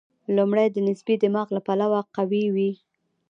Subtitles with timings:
[0.35, 2.71] لومړی د نسبتي دماغ له پلوه قوي وي.